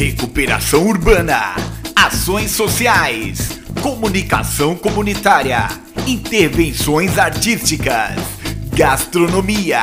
recuperação 0.00 0.86
urbana, 0.86 1.54
ações 1.94 2.52
sociais, 2.52 3.60
comunicação 3.82 4.74
comunitária, 4.74 5.68
intervenções 6.06 7.18
artísticas, 7.18 8.16
gastronomia, 8.72 9.82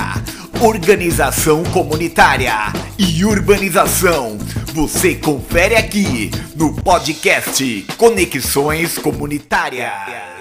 organização 0.59 1.63
comunitária 1.65 2.55
e 2.97 3.23
urbanização. 3.23 4.39
Você 4.73 5.13
confere 5.13 5.75
aqui 5.75 6.31
no 6.55 6.73
podcast 6.73 7.85
Conexões 7.95 8.97
Comunitárias. 8.97 10.36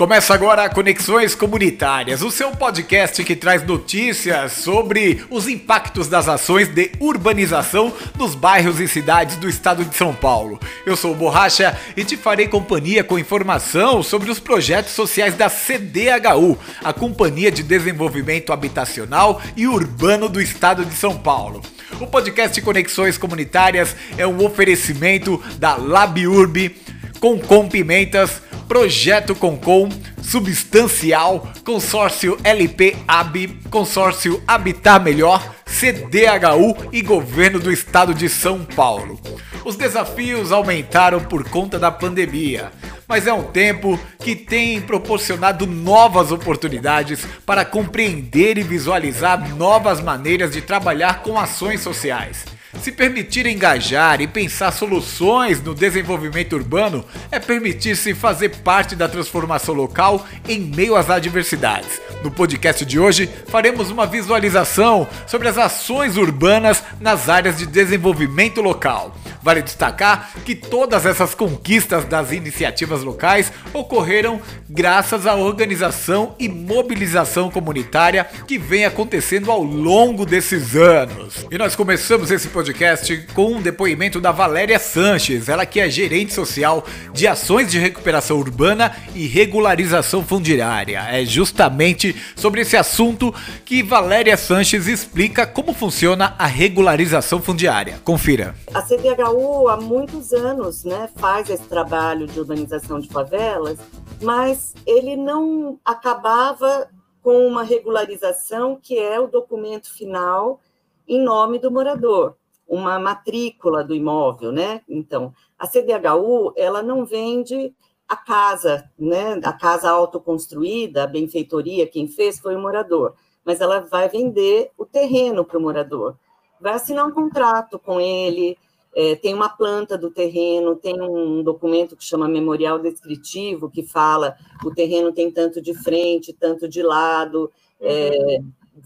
Começa 0.00 0.32
agora 0.32 0.66
Conexões 0.70 1.34
Comunitárias, 1.34 2.22
o 2.22 2.30
seu 2.30 2.52
podcast 2.52 3.22
que 3.22 3.36
traz 3.36 3.62
notícias 3.66 4.52
sobre 4.52 5.22
os 5.28 5.46
impactos 5.46 6.08
das 6.08 6.26
ações 6.26 6.68
de 6.68 6.90
urbanização 6.98 7.92
nos 8.16 8.34
bairros 8.34 8.80
e 8.80 8.88
cidades 8.88 9.36
do 9.36 9.46
estado 9.46 9.84
de 9.84 9.94
São 9.94 10.14
Paulo. 10.14 10.58
Eu 10.86 10.96
sou 10.96 11.12
o 11.12 11.14
Borracha 11.14 11.78
e 11.94 12.02
te 12.02 12.16
farei 12.16 12.48
companhia 12.48 13.04
com 13.04 13.18
informação 13.18 14.02
sobre 14.02 14.30
os 14.30 14.40
projetos 14.40 14.92
sociais 14.92 15.34
da 15.34 15.50
CDHU, 15.50 16.58
a 16.82 16.94
Companhia 16.94 17.52
de 17.52 17.62
Desenvolvimento 17.62 18.54
Habitacional 18.54 19.42
e 19.54 19.68
Urbano 19.68 20.30
do 20.30 20.40
estado 20.40 20.82
de 20.82 20.94
São 20.94 21.14
Paulo. 21.18 21.60
O 22.00 22.06
podcast 22.06 22.58
Conexões 22.62 23.18
Comunitárias 23.18 23.94
é 24.16 24.26
um 24.26 24.42
oferecimento 24.46 25.38
da 25.58 25.76
LabUrb 25.76 26.74
com 27.20 27.38
Com 27.38 27.68
Pimentas 27.68 28.40
Projeto 28.70 29.34
Concom, 29.34 29.88
Substancial, 30.22 31.52
Consórcio 31.64 32.38
LP 32.44 32.96
AB, 33.08 33.48
Consórcio 33.68 34.40
Habitar 34.46 35.02
Melhor, 35.02 35.56
CDHU 35.66 36.76
e 36.92 37.02
Governo 37.02 37.58
do 37.58 37.72
Estado 37.72 38.14
de 38.14 38.28
São 38.28 38.64
Paulo. 38.64 39.20
Os 39.64 39.74
desafios 39.74 40.52
aumentaram 40.52 41.18
por 41.18 41.42
conta 41.48 41.80
da 41.80 41.90
pandemia, 41.90 42.70
mas 43.08 43.26
é 43.26 43.32
um 43.32 43.42
tempo 43.42 43.98
que 44.20 44.36
tem 44.36 44.80
proporcionado 44.80 45.66
novas 45.66 46.30
oportunidades 46.30 47.26
para 47.44 47.64
compreender 47.64 48.56
e 48.56 48.62
visualizar 48.62 49.52
novas 49.56 50.00
maneiras 50.00 50.52
de 50.52 50.62
trabalhar 50.62 51.24
com 51.24 51.36
ações 51.36 51.80
sociais. 51.80 52.44
Se 52.80 52.90
permitir 52.90 53.46
engajar 53.46 54.22
e 54.22 54.26
pensar 54.26 54.72
soluções 54.72 55.62
no 55.62 55.74
desenvolvimento 55.74 56.54
urbano 56.54 57.04
é 57.30 57.38
permitir-se 57.38 58.14
fazer 58.14 58.48
parte 58.48 58.96
da 58.96 59.06
transformação 59.06 59.74
local 59.74 60.26
em 60.48 60.60
meio 60.60 60.96
às 60.96 61.10
adversidades. 61.10 62.00
No 62.24 62.30
podcast 62.30 62.82
de 62.86 62.98
hoje, 62.98 63.28
faremos 63.48 63.90
uma 63.90 64.06
visualização 64.06 65.06
sobre 65.26 65.48
as 65.48 65.58
ações 65.58 66.16
urbanas 66.16 66.82
nas 66.98 67.28
áreas 67.28 67.58
de 67.58 67.66
desenvolvimento 67.66 68.62
local. 68.62 69.14
Vale 69.42 69.62
destacar 69.62 70.30
que 70.44 70.54
todas 70.54 71.06
essas 71.06 71.34
conquistas 71.34 72.04
das 72.04 72.32
iniciativas 72.32 73.02
locais 73.02 73.52
ocorreram 73.72 74.40
graças 74.68 75.26
à 75.26 75.34
organização 75.34 76.34
e 76.38 76.48
mobilização 76.48 77.50
comunitária 77.50 78.26
que 78.46 78.58
vem 78.58 78.84
acontecendo 78.84 79.50
ao 79.50 79.62
longo 79.62 80.26
desses 80.26 80.76
anos. 80.76 81.46
E 81.50 81.58
nós 81.58 81.74
começamos 81.74 82.30
esse 82.30 82.48
podcast 82.48 83.26
com 83.34 83.54
um 83.54 83.62
depoimento 83.62 84.20
da 84.20 84.32
Valéria 84.32 84.78
Sanches, 84.78 85.48
ela 85.48 85.64
que 85.64 85.80
é 85.80 85.88
gerente 85.88 86.32
social 86.32 86.84
de 87.12 87.26
ações 87.26 87.70
de 87.70 87.78
recuperação 87.78 88.38
urbana 88.38 88.94
e 89.14 89.26
regularização 89.26 90.22
fundiária. 90.22 91.06
É 91.10 91.24
justamente 91.24 92.14
sobre 92.36 92.60
esse 92.60 92.76
assunto 92.76 93.34
que 93.64 93.82
Valéria 93.82 94.36
Sanches 94.36 94.86
explica 94.86 95.46
como 95.46 95.72
funciona 95.72 96.34
a 96.38 96.46
regularização 96.46 97.40
fundiária. 97.40 98.00
Confira. 98.04 98.54
A 98.72 98.82
CDHU 99.30 99.68
há 99.68 99.76
muitos 99.76 100.32
anos 100.32 100.84
né, 100.84 101.08
faz 101.16 101.48
esse 101.48 101.66
trabalho 101.68 102.26
de 102.26 102.40
urbanização 102.40 102.98
de 102.98 103.08
favelas, 103.08 103.78
mas 104.20 104.74
ele 104.86 105.16
não 105.16 105.78
acabava 105.84 106.88
com 107.22 107.46
uma 107.46 107.62
regularização 107.62 108.78
que 108.80 108.98
é 108.98 109.20
o 109.20 109.28
documento 109.28 109.92
final 109.92 110.60
em 111.06 111.22
nome 111.22 111.58
do 111.58 111.70
morador 111.70 112.36
uma 112.66 113.00
matrícula 113.00 113.82
do 113.82 113.92
imóvel, 113.92 114.52
né? 114.52 114.80
Então, 114.88 115.34
a 115.58 115.66
CDHU, 115.66 116.52
ela 116.56 116.80
não 116.84 117.04
vende 117.04 117.74
a 118.06 118.14
casa, 118.14 118.88
né? 118.96 119.40
A 119.42 119.52
casa 119.52 119.90
autoconstruída, 119.90 121.02
a 121.02 121.06
benfeitoria, 121.08 121.88
quem 121.88 122.06
fez 122.06 122.38
foi 122.38 122.54
o 122.54 122.60
morador, 122.60 123.14
mas 123.44 123.60
ela 123.60 123.80
vai 123.80 124.08
vender 124.08 124.70
o 124.78 124.86
terreno 124.86 125.44
para 125.44 125.58
o 125.58 125.60
morador. 125.60 126.16
Vai 126.60 126.74
assinar 126.74 127.04
um 127.04 127.10
contrato 127.10 127.76
com 127.76 128.00
ele, 128.00 128.56
é, 128.94 129.14
tem 129.14 129.32
uma 129.32 129.48
planta 129.48 129.96
do 129.96 130.10
terreno, 130.10 130.76
tem 130.76 131.00
um 131.00 131.42
documento 131.42 131.96
que 131.96 132.04
chama 132.04 132.28
memorial 132.28 132.78
descritivo, 132.78 133.70
que 133.70 133.82
fala 133.82 134.36
o 134.64 134.74
terreno 134.74 135.12
tem 135.12 135.30
tanto 135.30 135.60
de 135.60 135.74
frente, 135.74 136.32
tanto 136.32 136.68
de 136.68 136.82
lado, 136.82 137.50
é, 137.80 138.40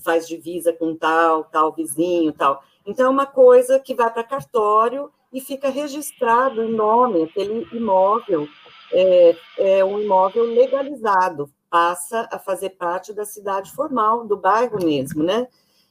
faz 0.04 0.28
divisa 0.28 0.72
com 0.72 0.94
tal, 0.94 1.44
tal 1.44 1.72
vizinho, 1.72 2.32
tal. 2.32 2.62
Então, 2.86 3.06
é 3.06 3.08
uma 3.08 3.26
coisa 3.26 3.80
que 3.80 3.94
vai 3.94 4.12
para 4.12 4.22
cartório 4.22 5.10
e 5.32 5.40
fica 5.40 5.68
registrado 5.68 6.62
o 6.62 6.68
nome, 6.68 7.22
aquele 7.22 7.66
imóvel 7.72 8.46
é, 8.92 9.36
é 9.58 9.84
um 9.84 10.00
imóvel 10.00 10.44
legalizado, 10.44 11.50
passa 11.68 12.28
a 12.30 12.38
fazer 12.38 12.70
parte 12.70 13.12
da 13.12 13.24
cidade 13.24 13.72
formal, 13.72 14.26
do 14.26 14.36
bairro 14.36 14.78
mesmo, 14.84 15.24
né? 15.24 15.48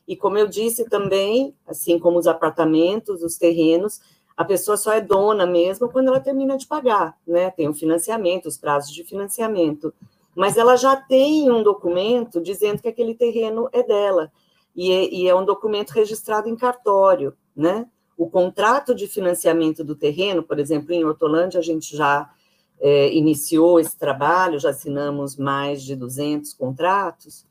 E 0.08 0.16
como 0.16 0.38
eu 0.38 0.48
disse 0.48 0.90
também, 0.90 1.56
assim 1.66 1.98
como 1.98 2.20
os 2.20 2.28
apartamentos, 2.28 3.24
os 3.24 3.38
terrenos, 3.38 4.02
a 4.36 4.44
pessoa 4.44 4.76
só 4.76 4.94
é 4.94 5.02
dona 5.02 5.46
mesmo 5.46 5.90
quando 5.90 6.08
ela 6.08 6.20
termina 6.20 6.58
de 6.58 6.68
pagar, 6.68 7.18
né? 7.26 7.52
Tem 7.52 7.68
o 7.68 7.74
financiamento, 7.74 8.48
os 8.48 8.58
prazos 8.58 8.92
de 8.92 9.04
financiamento. 9.04 9.94
Mas 10.36 10.58
ela 10.58 10.76
já 10.76 10.96
tem 10.96 11.52
um 11.52 11.62
documento 11.62 12.42
dizendo 12.42 12.82
que 12.82 12.88
aquele 12.88 13.14
terreno 13.14 13.70
é 13.72 13.84
dela 13.84 14.32
e 14.76 14.92
é, 14.92 15.14
e 15.14 15.28
é 15.28 15.36
um 15.36 15.46
documento 15.46 15.92
registrado 15.92 16.50
em 16.50 16.56
cartório, 16.56 17.36
né? 17.56 17.88
O 18.18 18.30
contrato 18.30 18.94
de 18.96 19.08
financiamento 19.08 19.84
do 19.84 19.96
terreno, 19.96 20.44
por 20.44 20.60
exemplo, 20.60 20.94
em 20.94 21.04
Hortolândia, 21.04 21.60
a 21.60 21.64
gente 21.64 21.96
já 21.96 22.30
é, 22.80 23.14
iniciou 23.14 23.80
esse 23.80 23.98
trabalho, 23.98 24.60
já 24.60 24.70
assinamos 24.70 25.38
mais 25.38 25.84
de 25.84 25.96
200 25.96 26.54
contratos, 26.54 27.46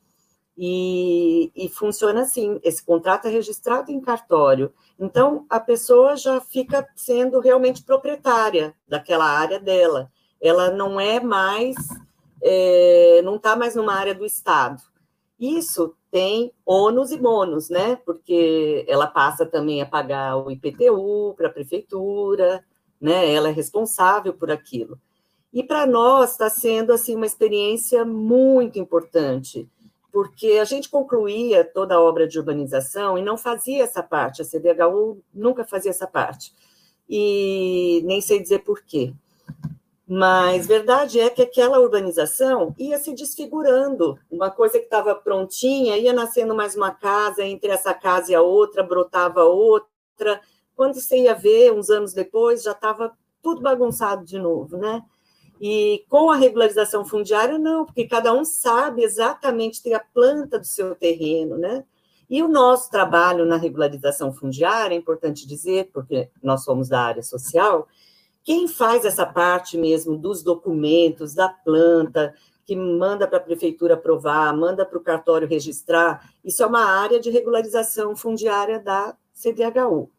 e, 0.57 1.51
e, 1.55 1.67
funciona 1.69 2.21
assim: 2.21 2.59
esse 2.63 2.83
contrato 2.85 3.27
é 3.27 3.31
registrado 3.31 3.91
em 3.91 3.99
cartório, 3.99 4.71
então 4.99 5.45
a 5.49 5.59
pessoa 5.59 6.15
já 6.15 6.39
fica 6.39 6.87
sendo 6.95 7.39
realmente 7.39 7.83
proprietária 7.83 8.75
daquela 8.87 9.25
área 9.25 9.59
dela, 9.59 10.11
ela 10.39 10.69
não 10.69 10.99
é 10.99 11.19
mais, 11.19 11.75
é, 12.41 13.21
não 13.23 13.37
está 13.37 13.55
mais 13.55 13.75
numa 13.75 13.93
área 13.93 14.13
do 14.13 14.25
Estado. 14.25 14.81
Isso 15.39 15.95
tem 16.11 16.53
ônus 16.65 17.11
e 17.11 17.17
bônus, 17.17 17.69
né? 17.69 17.95
Porque 18.05 18.85
ela 18.87 19.07
passa 19.07 19.45
também 19.45 19.81
a 19.81 19.85
pagar 19.85 20.37
o 20.37 20.51
IPTU 20.51 21.33
para 21.35 21.47
a 21.47 21.51
prefeitura, 21.51 22.63
né? 23.01 23.33
Ela 23.33 23.49
é 23.49 23.51
responsável 23.51 24.33
por 24.33 24.51
aquilo. 24.51 24.99
E 25.51 25.63
para 25.63 25.85
nós 25.85 26.31
está 26.31 26.49
sendo 26.49 26.93
assim 26.93 27.15
uma 27.15 27.25
experiência 27.25 28.05
muito 28.05 28.79
importante, 28.79 29.69
porque 30.13 30.59
a 30.61 30.63
gente 30.63 30.89
concluía 30.89 31.65
toda 31.65 31.95
a 31.95 31.99
obra 31.99 32.27
de 32.27 32.37
urbanização 32.37 33.17
e 33.17 33.23
não 33.23 33.35
fazia 33.35 33.83
essa 33.83 34.03
parte, 34.03 34.43
a 34.43 34.45
CDHU 34.45 35.19
nunca 35.33 35.65
fazia 35.65 35.89
essa 35.89 36.05
parte. 36.05 36.53
E 37.09 38.03
nem 38.05 38.21
sei 38.21 38.39
dizer 38.39 38.59
por 38.59 38.83
quê. 38.83 39.11
Mas 40.07 40.67
verdade 40.67 41.19
é 41.19 41.31
que 41.31 41.41
aquela 41.41 41.79
urbanização 41.79 42.75
ia 42.77 42.99
se 42.99 43.11
desfigurando. 43.15 44.19
Uma 44.29 44.51
coisa 44.51 44.77
que 44.77 44.85
estava 44.85 45.15
prontinha, 45.15 45.97
ia 45.97 46.13
nascendo 46.13 46.53
mais 46.53 46.75
uma 46.75 46.91
casa, 46.91 47.43
entre 47.43 47.71
essa 47.71 47.91
casa 47.91 48.31
e 48.31 48.35
a 48.35 48.41
outra, 48.41 48.83
brotava 48.83 49.43
outra. 49.43 50.39
Quando 50.75 50.93
você 50.93 51.23
ia 51.23 51.33
ver, 51.33 51.73
uns 51.73 51.89
anos 51.89 52.13
depois, 52.13 52.61
já 52.61 52.73
estava 52.73 53.17
tudo 53.41 53.61
bagunçado 53.61 54.23
de 54.23 54.37
novo, 54.37 54.77
né? 54.77 55.01
E 55.61 56.05
com 56.09 56.29
a 56.29 56.35
regularização 56.35 57.05
fundiária, 57.05 57.57
não, 57.57 57.85
porque 57.85 58.07
cada 58.07 58.33
um 58.33 58.43
sabe 58.43 59.03
exatamente, 59.03 59.81
tem 59.81 59.93
a 59.93 59.99
planta 59.99 60.59
do 60.59 60.65
seu 60.65 60.93
terreno, 60.95 61.57
né? 61.57 61.83
E 62.29 62.41
o 62.41 62.47
nosso 62.47 62.89
trabalho 62.89 63.45
na 63.45 63.57
regularização 63.57 64.33
fundiária, 64.33 64.95
é 64.95 64.97
importante 64.97 65.47
dizer, 65.47 65.89
porque 65.93 66.29
nós 66.41 66.63
somos 66.63 66.89
da 66.89 67.01
área 67.01 67.21
social, 67.21 67.87
quem 68.43 68.67
faz 68.67 69.05
essa 69.05 69.25
parte 69.25 69.77
mesmo 69.77 70.17
dos 70.17 70.43
documentos, 70.43 71.33
da 71.33 71.47
planta, 71.47 72.33
que 72.65 72.75
manda 72.75 73.27
para 73.27 73.37
a 73.37 73.41
prefeitura 73.41 73.93
aprovar, 73.95 74.55
manda 74.55 74.85
para 74.85 74.97
o 74.97 75.01
cartório 75.01 75.47
registrar, 75.47 76.29
isso 76.43 76.63
é 76.63 76.65
uma 76.65 76.83
área 76.83 77.19
de 77.19 77.29
regularização 77.29 78.15
fundiária 78.15 78.79
da 78.79 79.15
CDHU, 79.33 80.09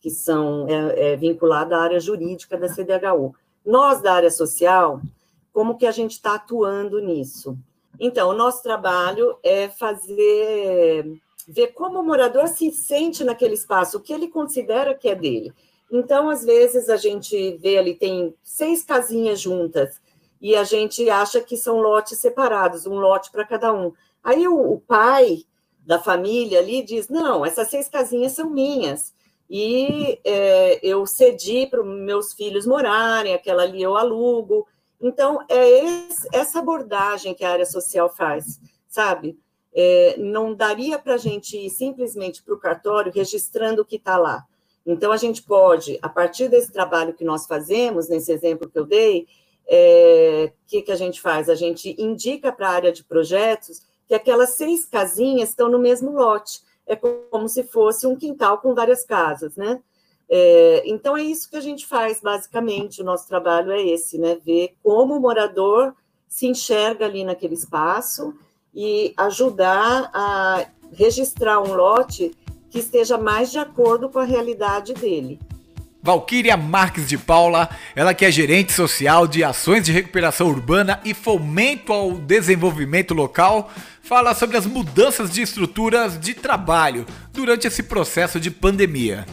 que 0.00 0.10
são 0.10 0.66
é, 0.68 1.12
é 1.12 1.16
vinculada 1.16 1.76
à 1.76 1.82
área 1.82 2.00
jurídica 2.00 2.56
da 2.56 2.68
CDHU. 2.68 3.34
Nós, 3.64 4.00
da 4.00 4.14
área 4.14 4.30
social, 4.30 5.00
como 5.52 5.76
que 5.76 5.86
a 5.86 5.92
gente 5.92 6.12
está 6.12 6.34
atuando 6.34 7.00
nisso? 7.00 7.56
Então, 7.98 8.30
o 8.30 8.34
nosso 8.34 8.62
trabalho 8.62 9.38
é 9.42 9.68
fazer, 9.68 11.20
ver 11.46 11.68
como 11.68 12.00
o 12.00 12.04
morador 12.04 12.48
se 12.48 12.70
sente 12.72 13.22
naquele 13.24 13.54
espaço, 13.54 13.98
o 13.98 14.00
que 14.00 14.12
ele 14.12 14.28
considera 14.28 14.94
que 14.94 15.08
é 15.08 15.14
dele. 15.14 15.52
Então, 15.90 16.28
às 16.28 16.44
vezes, 16.44 16.88
a 16.88 16.96
gente 16.96 17.56
vê 17.58 17.78
ali, 17.78 17.94
tem 17.94 18.34
seis 18.42 18.84
casinhas 18.84 19.40
juntas, 19.40 20.00
e 20.40 20.54
a 20.54 20.64
gente 20.64 21.08
acha 21.08 21.40
que 21.40 21.56
são 21.56 21.80
lotes 21.80 22.18
separados, 22.18 22.86
um 22.86 22.96
lote 22.96 23.30
para 23.30 23.46
cada 23.46 23.72
um. 23.72 23.92
Aí 24.22 24.46
o, 24.46 24.72
o, 24.72 24.80
pai 24.80 25.44
da 25.86 25.98
família 25.98 26.58
ali 26.58 26.82
diz: 26.82 27.08
não, 27.08 27.46
essas 27.46 27.68
seis 27.68 27.88
casinhas 27.88 28.32
são 28.32 28.50
minhas. 28.50 29.14
E 29.48 30.18
é, 30.24 30.80
eu 30.82 31.06
cedi 31.06 31.66
para 31.66 31.82
meus 31.84 32.32
filhos 32.32 32.66
morarem, 32.66 33.34
aquela 33.34 33.62
ali 33.62 33.82
eu 33.82 33.96
alugo. 33.96 34.66
Então, 35.00 35.40
é 35.48 35.84
esse, 35.84 36.28
essa 36.32 36.60
abordagem 36.60 37.34
que 37.34 37.44
a 37.44 37.50
área 37.50 37.66
social 37.66 38.08
faz, 38.08 38.60
sabe? 38.88 39.38
É, 39.74 40.16
não 40.18 40.54
daria 40.54 40.98
para 40.98 41.14
a 41.14 41.18
gente 41.18 41.56
ir 41.58 41.70
simplesmente 41.70 42.42
para 42.42 42.54
o 42.54 42.58
cartório 42.58 43.12
registrando 43.12 43.82
o 43.82 43.84
que 43.84 43.96
está 43.96 44.16
lá. 44.16 44.44
Então, 44.86 45.12
a 45.12 45.16
gente 45.16 45.42
pode, 45.42 45.98
a 46.02 46.08
partir 46.08 46.48
desse 46.48 46.72
trabalho 46.72 47.14
que 47.14 47.24
nós 47.24 47.46
fazemos, 47.46 48.08
nesse 48.08 48.32
exemplo 48.32 48.68
que 48.68 48.78
eu 48.78 48.84
dei, 48.84 49.22
o 49.22 49.26
é, 49.66 50.52
que, 50.66 50.82
que 50.82 50.92
a 50.92 50.96
gente 50.96 51.20
faz? 51.20 51.48
A 51.48 51.54
gente 51.54 51.94
indica 51.98 52.52
para 52.52 52.68
a 52.68 52.72
área 52.72 52.92
de 52.92 53.02
projetos 53.02 53.80
que 54.06 54.14
aquelas 54.14 54.50
seis 54.50 54.84
casinhas 54.84 55.50
estão 55.50 55.70
no 55.70 55.78
mesmo 55.78 56.12
lote. 56.12 56.60
É 56.86 56.96
como 56.96 57.48
se 57.48 57.64
fosse 57.64 58.06
um 58.06 58.16
quintal 58.16 58.58
com 58.58 58.74
várias 58.74 59.04
casas, 59.04 59.56
né? 59.56 59.80
É, 60.28 60.82
então, 60.86 61.16
é 61.16 61.22
isso 61.22 61.50
que 61.50 61.56
a 61.56 61.60
gente 61.60 61.86
faz, 61.86 62.20
basicamente. 62.20 63.02
O 63.02 63.04
nosso 63.04 63.28
trabalho 63.28 63.72
é 63.72 63.82
esse, 63.82 64.18
né? 64.18 64.36
Ver 64.44 64.76
como 64.82 65.14
o 65.14 65.20
morador 65.20 65.94
se 66.28 66.46
enxerga 66.46 67.04
ali 67.04 67.24
naquele 67.24 67.54
espaço 67.54 68.34
e 68.74 69.14
ajudar 69.16 70.10
a 70.12 70.66
registrar 70.92 71.60
um 71.60 71.74
lote 71.74 72.36
que 72.70 72.78
esteja 72.80 73.16
mais 73.16 73.52
de 73.52 73.58
acordo 73.58 74.08
com 74.08 74.18
a 74.18 74.24
realidade 74.24 74.94
dele. 74.94 75.38
Valquíria 76.04 76.54
Marques 76.54 77.08
de 77.08 77.16
Paula, 77.16 77.66
ela 77.96 78.12
que 78.12 78.26
é 78.26 78.30
gerente 78.30 78.74
social 78.74 79.26
de 79.26 79.42
ações 79.42 79.82
de 79.82 79.90
recuperação 79.90 80.48
urbana 80.48 81.00
e 81.02 81.14
fomento 81.14 81.94
ao 81.94 82.12
desenvolvimento 82.12 83.14
local, 83.14 83.72
fala 84.02 84.34
sobre 84.34 84.58
as 84.58 84.66
mudanças 84.66 85.30
de 85.30 85.40
estruturas 85.40 86.20
de 86.20 86.34
trabalho 86.34 87.06
durante 87.32 87.66
esse 87.66 87.82
processo 87.82 88.38
de 88.38 88.50
pandemia. 88.50 89.24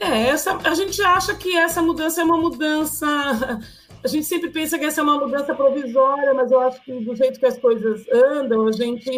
É, 0.00 0.30
essa, 0.30 0.58
a 0.64 0.74
gente 0.74 1.00
acha 1.00 1.32
que 1.32 1.56
essa 1.56 1.80
mudança 1.80 2.20
é 2.20 2.24
uma 2.24 2.38
mudança. 2.38 3.06
A 4.04 4.08
gente 4.08 4.26
sempre 4.26 4.50
pensa 4.50 4.78
que 4.78 4.84
essa 4.84 5.00
é 5.00 5.02
uma 5.02 5.18
mudança 5.18 5.52
provisória, 5.52 6.32
mas 6.32 6.52
eu 6.52 6.60
acho 6.60 6.80
que 6.84 6.92
do 6.92 7.16
jeito 7.16 7.40
que 7.40 7.46
as 7.46 7.58
coisas 7.58 8.06
andam, 8.12 8.68
a 8.68 8.70
gente 8.70 9.10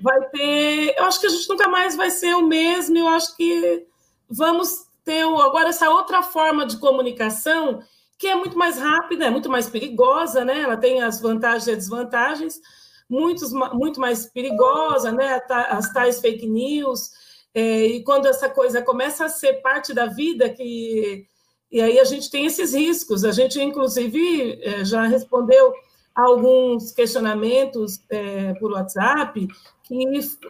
vai 0.00 0.18
ter. 0.30 0.94
Eu 0.96 1.04
acho 1.04 1.20
que 1.20 1.26
a 1.26 1.30
gente 1.30 1.46
nunca 1.46 1.68
mais 1.68 1.94
vai 1.94 2.08
ser 2.08 2.34
o 2.34 2.46
mesmo. 2.46 2.96
Eu 2.96 3.08
acho 3.08 3.36
que 3.36 3.84
vamos 4.30 4.86
ter 5.04 5.22
agora 5.22 5.68
essa 5.68 5.90
outra 5.90 6.22
forma 6.22 6.66
de 6.66 6.78
comunicação 6.78 7.80
que 8.18 8.26
é 8.26 8.34
muito 8.34 8.56
mais 8.56 8.78
rápida, 8.78 9.26
é 9.26 9.30
muito 9.30 9.50
mais 9.50 9.68
perigosa, 9.68 10.44
né? 10.44 10.62
Ela 10.62 10.76
tem 10.76 11.02
as 11.02 11.20
vantagens 11.20 11.66
e 11.66 11.76
desvantagens, 11.76 12.60
muitos, 13.08 13.52
muito 13.52 14.00
mais 14.00 14.26
perigosa, 14.26 15.12
né? 15.12 15.42
As 15.68 15.92
tais 15.92 16.20
fake 16.20 16.46
news 16.46 17.10
é, 17.54 17.84
e 17.86 18.02
quando 18.02 18.26
essa 18.26 18.48
coisa 18.48 18.82
começa 18.82 19.26
a 19.26 19.28
ser 19.28 19.54
parte 19.62 19.94
da 19.94 20.06
vida, 20.06 20.50
que 20.50 21.26
e 21.70 21.80
aí 21.80 21.98
a 21.98 22.04
gente 22.04 22.30
tem 22.30 22.46
esses 22.46 22.72
riscos. 22.72 23.24
A 23.24 23.32
gente, 23.32 23.60
inclusive, 23.60 24.60
é, 24.62 24.84
já 24.84 25.06
respondeu 25.06 25.72
alguns 26.14 26.92
questionamentos 26.92 28.00
é, 28.08 28.54
por 28.54 28.70
WhatsApp 28.70 29.48
que 29.82 30.04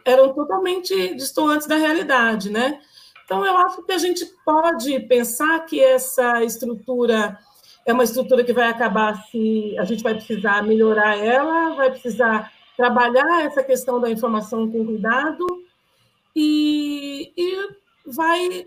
eram 0.04 0.34
totalmente 0.34 1.14
distantes 1.14 1.66
da 1.66 1.76
realidade, 1.76 2.50
né? 2.50 2.78
Então, 3.24 3.44
eu 3.44 3.56
acho 3.58 3.82
que 3.82 3.92
a 3.92 3.98
gente 3.98 4.24
pode 4.44 5.00
pensar 5.00 5.60
que 5.60 5.80
essa 5.80 6.44
estrutura 6.44 7.38
é 7.86 7.92
uma 7.92 8.04
estrutura 8.04 8.44
que 8.44 8.52
vai 8.52 8.68
acabar 8.68 9.14
se 9.30 9.76
a 9.78 9.84
gente 9.84 10.02
vai 10.02 10.14
precisar 10.14 10.62
melhorar 10.62 11.16
ela, 11.16 11.74
vai 11.74 11.90
precisar 11.90 12.52
trabalhar 12.76 13.44
essa 13.44 13.62
questão 13.62 14.00
da 14.00 14.10
informação 14.10 14.70
com 14.70 14.84
cuidado, 14.84 15.46
e, 16.34 17.32
e 17.36 17.68
vai. 18.06 18.66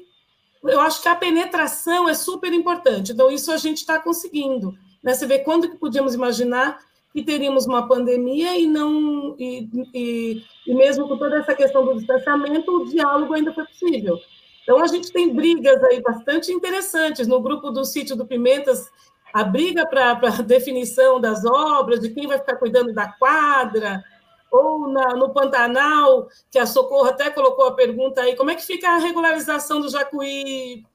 Eu 0.63 0.79
acho 0.79 1.01
que 1.01 1.09
a 1.09 1.15
penetração 1.15 2.07
é 2.07 2.13
super 2.13 2.51
importante. 2.53 3.11
Então, 3.11 3.29
isso 3.29 3.51
a 3.51 3.57
gente 3.57 3.77
está 3.77 3.99
conseguindo. 3.99 4.73
Né? 5.03 5.13
Você 5.13 5.25
vê 5.25 5.39
quando 5.39 5.69
que 5.69 5.77
podíamos 5.77 6.13
imaginar 6.13 6.79
que 7.13 7.23
teríamos 7.23 7.65
uma 7.65 7.87
pandemia 7.87 8.57
e 8.57 8.67
não 8.67 9.35
e, 9.39 9.69
e, 9.93 10.43
e, 10.65 10.73
mesmo 10.73 11.07
com 11.07 11.17
toda 11.17 11.37
essa 11.37 11.55
questão 11.55 11.85
do 11.85 11.95
distanciamento, 11.95 12.71
o 12.71 12.85
diálogo 12.85 13.33
ainda 13.33 13.53
foi 13.53 13.65
possível. 13.65 14.19
Então 14.67 14.83
a 14.83 14.87
gente 14.87 15.13
tem 15.13 15.33
brigas 15.33 15.81
aí 15.85 16.01
bastante 16.01 16.51
interessantes. 16.51 17.25
No 17.25 17.39
grupo 17.39 17.71
do 17.71 17.85
sítio 17.85 18.17
do 18.17 18.27
Pimentas, 18.27 18.91
a 19.33 19.41
briga 19.41 19.87
para 19.87 20.13
definição 20.43 21.21
das 21.21 21.45
obras, 21.45 22.01
de 22.01 22.09
quem 22.09 22.27
vai 22.27 22.37
ficar 22.37 22.57
cuidando 22.57 22.93
da 22.93 23.07
quadra, 23.07 24.03
ou 24.51 24.89
na, 24.89 25.15
no 25.15 25.29
Pantanal, 25.29 26.27
que 26.51 26.59
a 26.59 26.65
Socorro 26.65 27.07
até 27.07 27.29
colocou 27.29 27.65
a 27.67 27.75
pergunta 27.75 28.19
aí, 28.19 28.35
como 28.35 28.51
é 28.51 28.55
que 28.55 28.65
fica 28.65 28.89
a 28.89 28.97
regularização 28.97 29.79
do 29.79 29.89
Jacuí, 29.89 30.85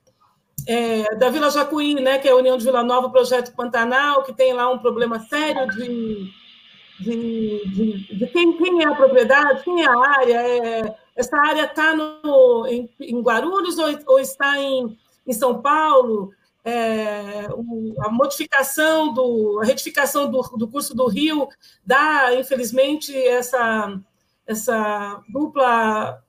é, 0.68 1.14
da 1.14 1.30
Vila 1.30 1.50
Jacuí, 1.50 1.94
né, 1.94 2.18
que 2.18 2.28
é 2.28 2.32
a 2.32 2.36
União 2.36 2.58
de 2.58 2.64
Vila 2.64 2.82
Nova, 2.82 3.08
projeto 3.08 3.56
Pantanal, 3.56 4.22
que 4.22 4.34
tem 4.34 4.52
lá 4.52 4.70
um 4.70 4.80
problema 4.80 5.18
sério 5.18 5.66
de, 5.70 6.30
de, 7.02 7.62
de, 7.66 8.18
de 8.18 8.26
quem, 8.28 8.56
quem 8.56 8.82
é 8.82 8.88
a 8.88 8.94
propriedade, 8.94 9.62
quem 9.64 9.82
é 9.82 9.88
a 9.88 9.98
área, 9.98 10.40
é, 10.40 10.96
essa 11.16 11.36
área 11.36 11.64
está 11.64 11.94
em, 12.68 12.88
em 13.00 13.20
Guarulhos 13.20 13.78
ou, 13.78 13.88
ou 14.06 14.20
está 14.20 14.58
em, 14.58 14.96
em 15.26 15.32
São 15.32 15.60
Paulo? 15.60 16.32
é, 16.64 17.46
a 18.00 18.08
modificação, 18.08 19.12
do, 19.12 19.60
a 19.60 19.64
retificação 19.64 20.30
do, 20.30 20.40
do 20.56 20.68
curso 20.68 20.94
do 20.94 21.08
Rio 21.08 21.48
dá, 21.84 22.34
infelizmente, 22.34 23.16
essa, 23.16 23.98
essa 24.46 25.22
dupla 25.28 26.22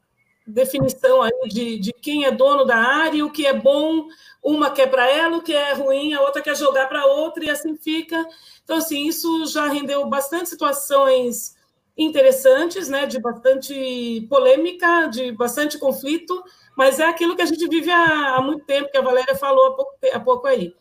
definição 0.45 1.21
aí 1.21 1.47
de, 1.47 1.79
de 1.79 1.93
quem 1.93 2.25
é 2.25 2.31
dono 2.31 2.65
da 2.65 2.75
área 2.75 3.17
e 3.17 3.23
o 3.23 3.31
que 3.31 3.45
é 3.45 3.53
bom, 3.53 4.07
uma 4.43 4.69
quer 4.69 4.87
para 4.87 5.09
ela, 5.09 5.37
o 5.37 5.41
que 5.41 5.53
é 5.53 5.73
ruim, 5.73 6.13
a 6.13 6.21
outra 6.21 6.41
quer 6.41 6.55
jogar 6.55 6.87
para 6.87 7.05
outra, 7.05 7.45
e 7.45 7.49
assim 7.49 7.75
fica. 7.77 8.25
Então, 8.63 8.77
assim, 8.77 9.07
isso 9.07 9.45
já 9.47 9.67
rendeu 9.67 10.05
bastante 10.07 10.49
situações 10.49 11.55
interessantes, 11.97 12.89
né, 12.89 13.05
de 13.05 13.19
bastante 13.19 14.25
polêmica, 14.29 15.07
de 15.07 15.31
bastante 15.31 15.77
conflito, 15.77 16.43
mas 16.75 16.99
é 16.99 17.05
aquilo 17.05 17.35
que 17.35 17.41
a 17.41 17.45
gente 17.45 17.67
vive 17.67 17.91
há, 17.91 18.35
há 18.35 18.41
muito 18.41 18.65
tempo, 18.65 18.91
que 18.91 18.97
a 18.97 19.01
Valéria 19.01 19.35
falou 19.35 19.67
há 19.67 19.75
pouco, 19.75 19.91
há 20.12 20.19
pouco 20.19 20.47
aí. 20.47 20.73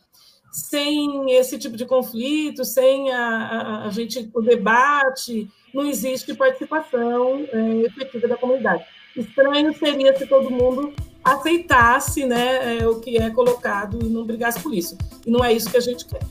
Sem 0.51 1.31
esse 1.31 1.57
tipo 1.57 1.75
de 1.75 1.85
conflito, 1.85 2.65
sem 2.65 3.11
a, 3.11 3.27
a, 3.27 3.85
a 3.85 3.89
gente, 3.89 4.29
o 4.33 4.41
debate, 4.41 5.49
não 5.73 5.85
existe 5.85 6.33
participação 6.35 7.47
é, 7.51 7.81
efetiva 7.81 8.27
da 8.27 8.37
comunidade. 8.37 8.83
Estranho 9.15 9.77
seria 9.77 10.17
se 10.17 10.25
todo 10.25 10.49
mundo 10.49 10.93
aceitasse 11.23 12.25
né, 12.25 12.79
é, 12.79 12.87
o 12.87 12.99
que 12.99 13.17
é 13.17 13.29
colocado 13.29 13.99
e 14.03 14.09
não 14.09 14.25
brigasse 14.25 14.59
por 14.59 14.73
isso. 14.73 14.97
E 15.25 15.31
não 15.31 15.43
é 15.43 15.53
isso 15.53 15.69
que 15.69 15.77
a 15.77 15.81
gente 15.81 16.05
quer. 16.05 16.21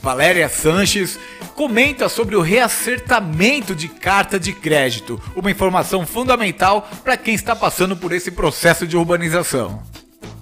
Valéria 0.00 0.48
Sanches 0.48 1.18
comenta 1.54 2.08
sobre 2.08 2.36
o 2.36 2.40
reacertamento 2.40 3.74
de 3.74 3.88
carta 3.88 4.38
de 4.38 4.52
crédito, 4.52 5.20
uma 5.34 5.50
informação 5.50 6.06
fundamental 6.06 6.88
para 7.02 7.16
quem 7.16 7.34
está 7.34 7.54
passando 7.54 7.96
por 7.96 8.12
esse 8.12 8.30
processo 8.30 8.86
de 8.86 8.96
urbanização. 8.96 9.82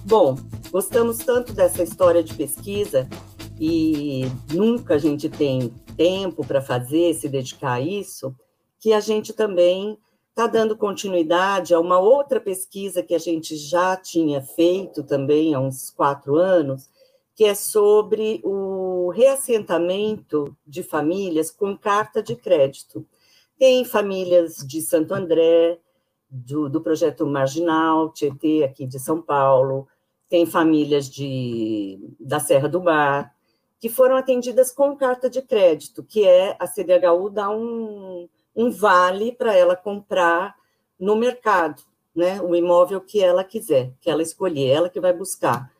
Bom, 0.05 0.37
gostamos 0.71 1.17
tanto 1.17 1.53
dessa 1.53 1.81
história 1.83 2.23
de 2.23 2.33
pesquisa 2.35 3.09
e 3.59 4.27
nunca 4.53 4.93
a 4.93 4.97
gente 4.99 5.27
tem 5.27 5.73
tempo 5.97 6.45
para 6.45 6.61
fazer, 6.61 7.15
se 7.15 7.27
dedicar 7.27 7.73
a 7.73 7.81
isso, 7.81 8.33
que 8.79 8.93
a 8.93 8.99
gente 8.99 9.33
também 9.33 9.97
está 10.37 10.45
dando 10.45 10.77
continuidade 10.77 11.73
a 11.73 11.79
uma 11.79 11.97
outra 11.97 12.39
pesquisa 12.39 13.01
que 13.01 13.15
a 13.15 13.17
gente 13.17 13.55
já 13.57 13.97
tinha 13.97 14.39
feito 14.39 15.01
também 15.01 15.55
há 15.55 15.59
uns 15.59 15.89
quatro 15.89 16.35
anos, 16.35 16.87
que 17.35 17.43
é 17.43 17.55
sobre 17.55 18.39
o 18.43 19.09
reassentamento 19.09 20.55
de 20.63 20.83
famílias 20.83 21.49
com 21.49 21.75
carta 21.75 22.21
de 22.21 22.35
crédito. 22.35 23.03
Tem 23.57 23.83
famílias 23.83 24.57
de 24.57 24.79
Santo 24.79 25.15
André, 25.15 25.79
do, 26.29 26.69
do 26.69 26.81
projeto 26.81 27.25
Marginal, 27.25 28.13
Tietê, 28.13 28.63
aqui 28.63 28.85
de 28.85 28.99
São 28.99 29.19
Paulo, 29.19 29.87
tem 30.29 30.45
famílias 30.45 31.09
de, 31.09 32.15
da 32.19 32.39
Serra 32.39 32.69
do 32.69 32.83
Mar, 32.83 33.33
que 33.79 33.89
foram 33.89 34.15
atendidas 34.15 34.71
com 34.71 34.95
carta 34.95 35.31
de 35.31 35.41
crédito, 35.41 36.03
que 36.03 36.27
é 36.27 36.55
a 36.59 36.67
CDHU 36.67 37.31
dá 37.31 37.49
um, 37.49 38.29
um 38.57 38.71
vale 38.71 39.31
para 39.31 39.55
ela 39.55 39.75
comprar 39.75 40.55
no 40.99 41.15
mercado, 41.15 41.83
né, 42.15 42.41
o 42.41 42.55
imóvel 42.55 42.99
que 42.99 43.23
ela 43.23 43.43
quiser, 43.43 43.93
que 44.01 44.09
ela 44.09 44.23
escolher, 44.23 44.69
ela 44.69 44.89
que 44.89 44.99
vai 44.99 45.13
buscar 45.13 45.71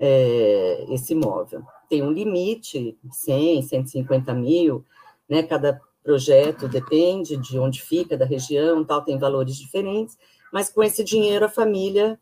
é, 0.00 0.86
esse 0.88 1.12
imóvel. 1.12 1.62
Tem 1.88 2.02
um 2.02 2.10
limite, 2.10 2.98
100, 3.10 3.62
150 3.62 4.32
mil, 4.34 4.84
né? 5.28 5.42
Cada 5.42 5.80
projeto 6.02 6.66
depende 6.66 7.36
de 7.36 7.58
onde 7.58 7.80
fica, 7.80 8.16
da 8.16 8.24
região, 8.24 8.84
tal, 8.84 9.02
tem 9.02 9.18
valores 9.18 9.56
diferentes, 9.56 10.18
mas 10.52 10.68
com 10.68 10.82
esse 10.82 11.04
dinheiro 11.04 11.44
a 11.44 11.48
família 11.48 12.18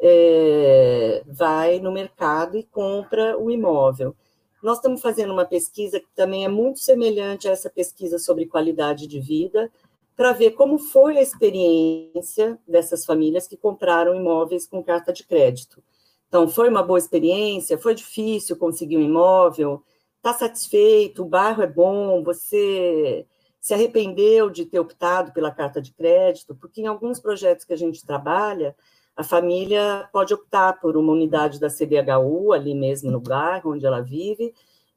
é, 0.00 1.22
vai 1.26 1.78
no 1.78 1.92
mercado 1.92 2.56
e 2.56 2.64
compra 2.64 3.38
o 3.38 3.50
imóvel. 3.50 4.16
Nós 4.64 4.78
estamos 4.78 5.02
fazendo 5.02 5.30
uma 5.30 5.44
pesquisa 5.44 6.00
que 6.00 6.08
também 6.14 6.46
é 6.46 6.48
muito 6.48 6.78
semelhante 6.78 7.46
a 7.46 7.50
essa 7.50 7.68
pesquisa 7.68 8.18
sobre 8.18 8.46
qualidade 8.46 9.06
de 9.06 9.20
vida, 9.20 9.70
para 10.16 10.32
ver 10.32 10.52
como 10.52 10.78
foi 10.78 11.18
a 11.18 11.22
experiência 11.22 12.58
dessas 12.66 13.04
famílias 13.04 13.46
que 13.46 13.58
compraram 13.58 14.14
imóveis 14.14 14.66
com 14.66 14.82
carta 14.82 15.12
de 15.12 15.22
crédito. 15.22 15.84
Então, 16.28 16.48
foi 16.48 16.70
uma 16.70 16.82
boa 16.82 16.98
experiência? 16.98 17.76
Foi 17.76 17.94
difícil 17.94 18.56
conseguir 18.56 18.96
um 18.96 19.02
imóvel? 19.02 19.82
Está 20.16 20.32
satisfeito? 20.32 21.24
O 21.24 21.28
bairro 21.28 21.62
é 21.62 21.66
bom? 21.66 22.24
Você 22.24 23.26
se 23.60 23.74
arrependeu 23.74 24.48
de 24.48 24.64
ter 24.64 24.80
optado 24.80 25.30
pela 25.34 25.50
carta 25.50 25.78
de 25.78 25.92
crédito? 25.92 26.54
Porque 26.54 26.80
em 26.80 26.86
alguns 26.86 27.20
projetos 27.20 27.66
que 27.66 27.74
a 27.74 27.78
gente 27.78 28.06
trabalha, 28.06 28.74
a 29.16 29.22
família 29.22 30.08
pode 30.12 30.34
optar 30.34 30.80
por 30.80 30.96
uma 30.96 31.12
unidade 31.12 31.60
da 31.60 31.70
CDHU, 31.70 32.52
ali 32.52 32.74
mesmo 32.74 33.10
no 33.10 33.20
bairro 33.20 33.72
onde 33.72 33.86
ela 33.86 34.00
vive, 34.00 34.52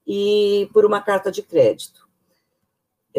e 0.06 0.70
por 0.74 0.86
uma 0.86 1.02
carta 1.02 1.32
de 1.32 1.44
crédito. 1.44 2.08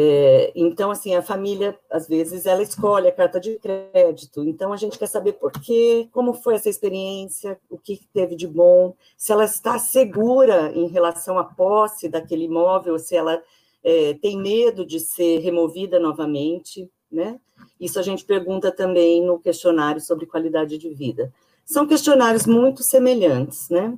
É, 0.00 0.52
então, 0.55 0.93
assim, 0.93 1.17
a 1.17 1.23
família, 1.23 1.76
às 1.90 2.07
vezes, 2.07 2.47
ela 2.47 2.62
escolhe 2.62 3.09
a 3.09 3.12
carta 3.12 3.40
de 3.40 3.59
crédito. 3.59 4.45
Então, 4.45 4.73
a 4.73 4.76
gente 4.76 4.97
quer 4.97 5.09
saber 5.09 5.33
por 5.33 5.50
quê, 5.50 6.09
como 6.12 6.35
foi 6.35 6.55
essa 6.55 6.69
experiência, 6.69 7.59
o 7.69 7.76
que 7.76 8.00
teve 8.12 8.37
de 8.37 8.47
bom, 8.47 8.95
se 9.17 9.33
ela 9.33 9.45
está 9.45 9.76
segura 9.78 10.71
em 10.73 10.87
relação 10.87 11.37
à 11.37 11.45
posse 11.45 12.09
daquele 12.09 12.45
imóvel, 12.45 12.97
se 12.97 13.17
ela 13.17 13.43
é, 13.83 14.14
tem 14.14 14.38
medo 14.38 14.87
de 14.87 15.00
ser 15.00 15.38
removida 15.40 15.99
novamente, 15.99 16.88
né? 17.11 17.41
Isso 17.81 17.99
a 17.99 18.03
gente 18.03 18.25
pergunta 18.25 18.71
também 18.71 19.25
no 19.25 19.38
questionário 19.38 20.00
sobre 20.00 20.27
qualidade 20.27 20.79
de 20.79 20.91
vida. 20.91 21.33
São 21.65 21.87
questionários 21.87 22.47
muito 22.47 22.83
semelhantes, 22.83 23.69
né? 23.69 23.97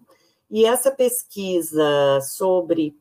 E 0.51 0.65
essa 0.65 0.91
pesquisa 0.91 2.21
sobre 2.21 2.97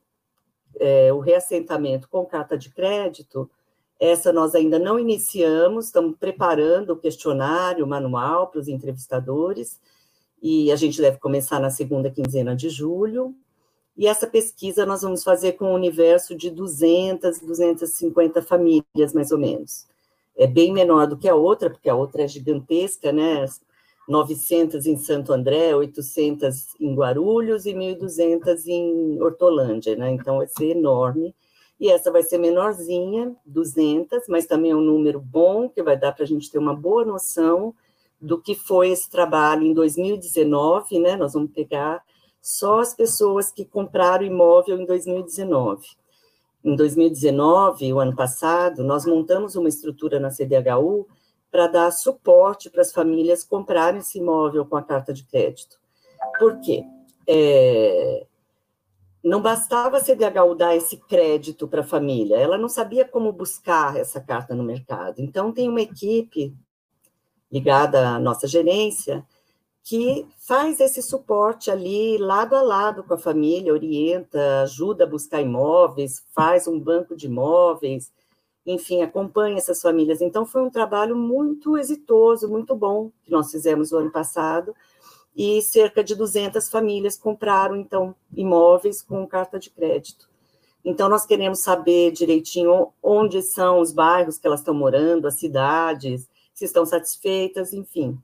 é, 0.79 1.11
o 1.11 1.19
reassentamento 1.19 2.07
com 2.07 2.25
carta 2.25 2.57
de 2.57 2.69
crédito, 2.69 3.49
essa 3.99 4.31
nós 4.31 4.55
ainda 4.55 4.79
não 4.79 4.99
iniciamos, 4.99 5.87
estamos 5.87 6.15
preparando 6.17 6.91
o 6.91 6.97
questionário, 6.97 7.83
o 7.83 7.87
manual 7.87 8.47
para 8.47 8.59
os 8.59 8.67
entrevistadores, 8.67 9.79
e 10.41 10.71
a 10.71 10.75
gente 10.75 11.01
deve 11.01 11.17
começar 11.17 11.59
na 11.59 11.69
segunda 11.69 12.09
quinzena 12.09 12.55
de 12.55 12.69
julho. 12.69 13.35
E 13.97 14.07
essa 14.07 14.25
pesquisa 14.25 14.85
nós 14.85 15.01
vamos 15.01 15.23
fazer 15.23 15.53
com 15.53 15.65
um 15.65 15.73
universo 15.73 16.33
de 16.33 16.49
200, 16.49 17.39
250 17.39 18.41
famílias, 18.41 19.13
mais 19.13 19.31
ou 19.31 19.37
menos. 19.37 19.85
É 20.39 20.47
bem 20.47 20.71
menor 20.71 21.05
do 21.05 21.17
que 21.17 21.27
a 21.27 21.35
outra, 21.35 21.69
porque 21.69 21.89
a 21.89 21.95
outra 21.95 22.23
é 22.23 22.27
gigantesca, 22.27 23.11
né? 23.11 23.45
900 24.07 24.85
em 24.85 24.95
Santo 24.95 25.33
André, 25.33 25.75
800 25.75 26.79
em 26.79 26.95
Guarulhos 26.95 27.65
e 27.65 27.73
1.200 27.73 28.65
em 28.65 29.21
Hortolândia, 29.21 29.97
né? 29.97 30.09
Então 30.11 30.37
vai 30.37 30.47
ser 30.47 30.77
enorme. 30.77 31.35
E 31.77 31.89
essa 31.89 32.09
vai 32.09 32.23
ser 32.23 32.37
menorzinha, 32.37 33.35
200, 33.45 34.29
mas 34.29 34.45
também 34.45 34.71
é 34.71 34.75
um 34.75 34.81
número 34.81 35.19
bom, 35.19 35.67
que 35.67 35.83
vai 35.83 35.97
dar 35.97 36.13
para 36.13 36.23
a 36.23 36.27
gente 36.27 36.49
ter 36.49 36.57
uma 36.57 36.73
boa 36.73 37.03
noção 37.03 37.75
do 38.19 38.41
que 38.41 38.55
foi 38.55 38.91
esse 38.91 39.09
trabalho 39.09 39.63
em 39.63 39.73
2019, 39.73 40.99
né? 40.99 41.17
Nós 41.17 41.33
vamos 41.33 41.51
pegar 41.51 42.01
só 42.41 42.79
as 42.79 42.93
pessoas 42.93 43.51
que 43.51 43.65
compraram 43.65 44.25
imóvel 44.25 44.79
em 44.79 44.85
2019. 44.85 45.98
Em 46.63 46.75
2019, 46.75 47.93
o 47.93 47.99
ano 47.99 48.15
passado, 48.15 48.83
nós 48.83 49.05
montamos 49.05 49.55
uma 49.55 49.69
estrutura 49.69 50.19
na 50.19 50.29
CDHU 50.29 51.07
para 51.49 51.67
dar 51.67 51.91
suporte 51.91 52.69
para 52.69 52.81
as 52.81 52.91
famílias 52.91 53.43
comprarem 53.43 54.01
esse 54.01 54.19
imóvel 54.19 54.65
com 54.65 54.75
a 54.75 54.83
carta 54.83 55.13
de 55.13 55.23
crédito. 55.23 55.79
Por 56.37 56.59
quê? 56.59 56.83
É, 57.25 58.25
não 59.23 59.41
bastava 59.41 59.97
a 59.97 60.03
CDHU 60.03 60.55
dar 60.55 60.75
esse 60.75 60.97
crédito 60.97 61.67
para 61.67 61.81
a 61.81 61.87
família, 61.87 62.37
ela 62.37 62.57
não 62.57 62.69
sabia 62.69 63.05
como 63.05 63.31
buscar 63.31 63.95
essa 63.95 64.19
carta 64.19 64.53
no 64.53 64.63
mercado. 64.63 65.19
Então, 65.19 65.51
tem 65.51 65.69
uma 65.69 65.81
equipe 65.81 66.55
ligada 67.51 68.09
à 68.09 68.19
nossa 68.19 68.47
gerência 68.47 69.25
que 69.89 70.27
faz 70.37 70.79
esse 70.79 71.01
suporte 71.01 71.71
ali, 71.71 72.15
lado 72.19 72.55
a 72.55 72.61
lado 72.61 73.03
com 73.03 73.15
a 73.15 73.17
família, 73.17 73.73
orienta, 73.73 74.61
ajuda 74.61 75.03
a 75.03 75.07
buscar 75.07 75.41
imóveis, 75.41 76.23
faz 76.31 76.67
um 76.67 76.79
banco 76.79 77.15
de 77.15 77.25
imóveis, 77.25 78.11
enfim, 78.63 79.01
acompanha 79.01 79.57
essas 79.57 79.81
famílias. 79.81 80.21
Então, 80.21 80.45
foi 80.45 80.61
um 80.61 80.69
trabalho 80.69 81.15
muito 81.15 81.75
exitoso, 81.75 82.47
muito 82.47 82.75
bom, 82.75 83.09
que 83.23 83.31
nós 83.31 83.49
fizemos 83.49 83.89
no 83.89 83.97
ano 83.97 84.11
passado, 84.11 84.75
e 85.35 85.59
cerca 85.63 86.03
de 86.03 86.13
200 86.13 86.69
famílias 86.69 87.17
compraram, 87.17 87.75
então, 87.75 88.13
imóveis 88.31 89.01
com 89.01 89.25
carta 89.25 89.57
de 89.57 89.71
crédito. 89.71 90.29
Então, 90.85 91.09
nós 91.09 91.25
queremos 91.25 91.61
saber 91.61 92.11
direitinho 92.11 92.89
onde 93.01 93.41
são 93.41 93.79
os 93.79 93.91
bairros 93.91 94.37
que 94.37 94.45
elas 94.45 94.59
estão 94.59 94.75
morando, 94.75 95.27
as 95.27 95.39
cidades, 95.39 96.29
se 96.53 96.65
estão 96.65 96.85
satisfeitas, 96.85 97.73
enfim. 97.73 98.21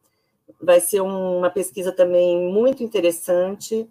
Vai 0.62 0.80
ser 0.80 1.02
uma 1.02 1.50
pesquisa 1.50 1.92
também 1.92 2.52
muito 2.52 2.84
interessante, 2.84 3.90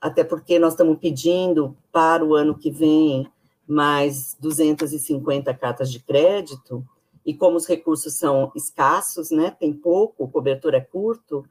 até 0.00 0.24
porque 0.24 0.58
nós 0.58 0.72
estamos 0.72 0.98
pedindo 0.98 1.76
para 1.90 2.24
o 2.24 2.34
ano 2.34 2.56
que 2.56 2.70
vem 2.70 3.30
mais 3.66 4.36
250 4.40 5.54
cartas 5.54 5.90
de 5.90 6.00
crédito, 6.00 6.84
e 7.24 7.32
como 7.32 7.56
os 7.56 7.66
recursos 7.66 8.14
são 8.14 8.50
escassos, 8.54 9.30
né, 9.30 9.50
tem 9.50 9.72
pouco, 9.72 10.24
o 10.24 10.28
cobertor 10.28 10.74
é 10.74 10.80
curto, 10.80 11.44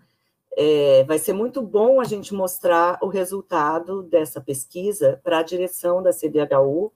é, 0.58 1.04
vai 1.06 1.18
ser 1.18 1.34
muito 1.34 1.62
bom 1.62 2.02
a 2.02 2.04
gente 2.04 2.34
mostrar 2.34 3.00
o 3.02 3.08
resultado 3.08 4.04
dessa 4.04 4.42
pesquisa 4.42 5.20
para 5.24 5.40
a 5.40 5.44
direção 5.44 6.04
da 6.04 6.12
CDHU, 6.12 6.92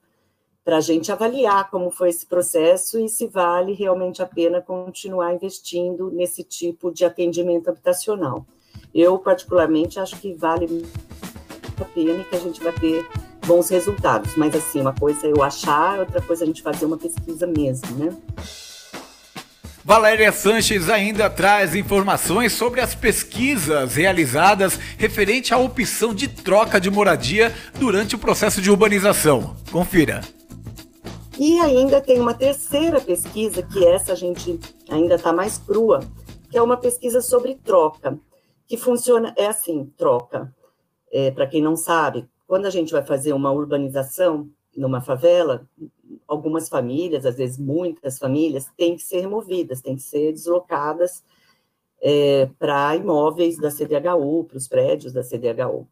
para 0.66 0.78
a 0.78 0.82
gente 0.82 1.12
avaliar 1.12 1.70
como 1.70 1.92
foi 1.92 2.10
esse 2.10 2.26
processo 2.26 3.00
e 3.00 3.08
se 3.08 3.28
vale 3.28 3.74
realmente 3.74 4.24
a 4.24 4.26
pena 4.26 4.60
continuar 4.60 5.32
investindo 5.32 6.10
nesse 6.10 6.44
tipo 6.44 6.92
de 6.92 7.06
atendimento 7.06 7.70
habitacional. 7.70 8.44
Eu, 8.94 9.20
particularmente, 9.20 10.00
acho 10.00 10.16
que 10.18 10.34
vale 10.34 10.84
a 11.80 11.86
pena 11.86 12.22
e 12.22 12.24
que 12.24 12.36
a 12.36 12.40
gente 12.40 12.64
vai 12.64 12.74
ter 12.74 13.08
bons 13.46 13.70
resultados. 13.70 14.36
Mas, 14.36 14.56
assim, 14.56 14.82
uma 14.82 14.94
coisa 14.94 15.28
é 15.28 15.32
eu 15.32 15.44
achar, 15.44 16.00
outra 16.00 16.20
coisa 16.20 16.44
é 16.44 16.46
a 16.46 16.48
gente 16.48 16.64
fazer 16.64 16.86
uma 16.86 16.98
pesquisa 16.98 17.46
mesmo, 17.46 17.96
né? 17.98 18.18
Valéria 19.84 20.32
Sanches 20.32 20.90
ainda 20.90 21.30
traz 21.30 21.76
informações 21.76 22.54
sobre 22.54 22.82
as 22.82 22.96
pesquisas 22.96 23.94
realizadas 23.94 24.80
referente 24.98 25.54
à 25.54 25.60
opção 25.60 26.12
de 26.12 26.28
troca 26.28 26.82
de 26.82 26.90
moradia 26.90 27.54
durante 27.78 28.16
o 28.16 28.18
processo 28.18 28.60
de 28.60 28.72
urbanização. 28.72 29.56
Confira. 29.72 30.22
E 31.38 31.60
ainda 31.60 32.00
tem 32.00 32.20
uma 32.20 32.34
terceira 32.34 33.02
pesquisa, 33.02 33.62
que 33.62 33.86
essa 33.86 34.14
a 34.14 34.16
gente 34.16 34.58
ainda 34.90 35.16
está 35.16 35.34
mais 35.34 35.58
crua, 35.58 36.00
que 36.50 36.58
é 36.58 36.62
uma 36.62 36.78
pesquisa 36.78 37.22
sobre 37.22 37.56
troca, 37.56 38.18
que 38.66 38.78
funciona, 38.78 39.34
é 39.38 39.48
assim, 39.48 39.92
troca. 39.98 40.54
É, 41.12 41.32
Para 41.32 41.46
quem 41.46 41.62
não 41.62 41.76
sabe, 41.76 42.28
quando 42.48 42.66
a 42.66 42.70
gente 42.70 42.94
vai 42.94 43.04
fazer 43.04 43.34
uma 43.34 43.52
urbanização 43.52 44.50
numa 44.76 45.02
favela, 45.02 45.68
algumas 46.28 46.70
famílias, 46.70 47.26
às 47.26 47.36
vezes 47.36 47.58
muitas 47.58 48.18
famílias, 48.18 48.68
têm 48.78 48.96
que 48.96 49.04
ser 49.04 49.20
removidas, 49.20 49.82
têm 49.82 49.96
que 49.96 50.04
ser 50.04 50.32
deslocadas 50.32 51.24
é, 52.02 52.50
para 52.58 52.96
imóveis 52.96 53.58
da 53.58 53.70
CDHU, 53.70 54.46
para 54.46 54.58
os 54.58 54.68
prédios 54.68 55.12
da 55.12 55.24
CDHU. 55.24 55.88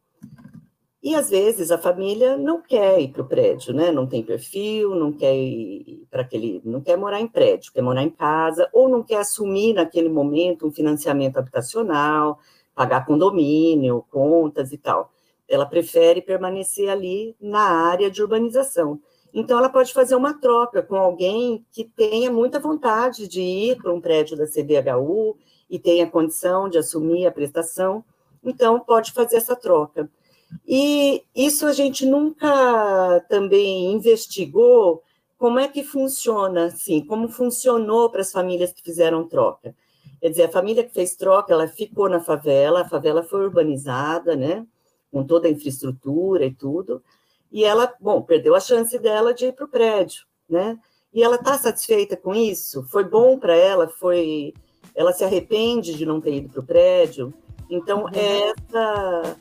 E 1.03 1.13
às 1.15 1.29
vezes 1.29 1.69
a 1.69 1.77
família 1.77 2.37
não 2.37 2.61
quer 2.61 2.99
ir 3.01 3.09
para 3.09 3.21
o 3.21 3.27
prédio, 3.27 3.73
né? 3.73 3.91
Não 3.91 4.07
tem 4.07 4.23
perfil, 4.23 4.95
não 4.95 5.11
quer 5.11 5.35
ir 5.35 6.07
para 6.09 6.21
aquele, 6.21 6.61
não 6.63 6.81
quer 6.81 6.97
morar 6.97 7.19
em 7.19 7.27
prédio, 7.27 7.73
quer 7.73 7.81
morar 7.81 8.03
em 8.03 8.09
casa, 8.09 8.69
ou 8.71 8.87
não 8.87 9.03
quer 9.03 9.17
assumir 9.17 9.73
naquele 9.73 10.07
momento 10.09 10.65
um 10.65 10.71
financiamento 10.71 11.37
habitacional, 11.37 12.39
pagar 12.73 13.05
condomínio, 13.05 14.05
contas 14.09 14.71
e 14.71 14.77
tal 14.77 15.11
ela 15.47 15.65
prefere 15.65 16.21
permanecer 16.21 16.89
ali 16.89 17.35
na 17.39 17.61
área 17.61 18.09
de 18.09 18.21
urbanização. 18.21 18.99
Então, 19.33 19.57
ela 19.57 19.69
pode 19.69 19.93
fazer 19.93 20.15
uma 20.15 20.39
troca 20.39 20.81
com 20.81 20.95
alguém 20.95 21.65
que 21.71 21.83
tenha 21.83 22.31
muita 22.31 22.59
vontade 22.59 23.27
de 23.27 23.41
ir 23.41 23.77
para 23.77 23.93
um 23.93 23.99
prédio 23.99 24.37
da 24.37 24.45
CDHU 24.45 25.35
e 25.69 25.79
tenha 25.79 26.09
condição 26.09 26.69
de 26.69 26.77
assumir 26.77 27.25
a 27.25 27.31
prestação. 27.31 28.03
Então, 28.43 28.79
pode 28.79 29.11
fazer 29.11 29.37
essa 29.37 29.55
troca. 29.55 30.09
E 30.67 31.23
isso 31.35 31.65
a 31.65 31.73
gente 31.73 32.05
nunca 32.05 33.19
também 33.29 33.91
investigou 33.91 35.01
como 35.37 35.59
é 35.59 35.67
que 35.67 35.83
funciona, 35.83 36.65
assim, 36.65 37.05
como 37.05 37.27
funcionou 37.27 38.09
para 38.09 38.21
as 38.21 38.31
famílias 38.31 38.71
que 38.71 38.81
fizeram 38.81 39.27
troca. 39.27 39.75
Quer 40.21 40.29
dizer, 40.29 40.43
a 40.43 40.51
família 40.51 40.83
que 40.83 40.93
fez 40.93 41.15
troca, 41.15 41.53
ela 41.53 41.67
ficou 41.67 42.07
na 42.07 42.21
favela, 42.21 42.81
a 42.81 42.89
favela 42.89 43.23
foi 43.23 43.43
urbanizada, 43.43 44.35
né? 44.35 44.65
com 45.13 45.23
toda 45.23 45.47
a 45.47 45.51
infraestrutura 45.51 46.43
e 46.43 46.51
tudo, 46.51 47.03
e 47.51 47.63
ela, 47.63 47.93
bom, 48.01 48.23
perdeu 48.23 48.55
a 48.55 48.59
chance 48.59 48.97
dela 48.97 49.31
de 49.31 49.45
ir 49.45 49.53
para 49.53 49.65
o 49.65 49.69
prédio, 49.69 50.25
né? 50.49 50.79
E 51.13 51.21
ela 51.21 51.35
está 51.35 51.55
satisfeita 51.55 52.17
com 52.17 52.33
isso? 52.33 52.83
Foi 52.89 53.03
bom 53.03 53.37
para 53.37 53.55
ela? 53.55 53.87
Foi, 53.87 54.51
ela 54.95 55.13
se 55.13 55.23
arrepende 55.23 55.93
de 55.93 56.03
não 56.03 56.19
ter 56.19 56.33
ido 56.33 56.49
para 56.49 56.61
o 56.61 56.65
prédio? 56.65 57.31
Então, 57.69 58.09
é 58.09 58.49
essa, 58.49 59.37